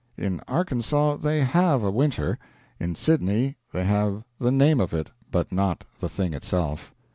[0.17, 2.39] In Arkansas they have a winter;
[2.79, 6.91] in Sydney they have the name of it, but not the thing itself.